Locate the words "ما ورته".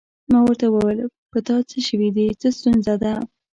0.31-0.65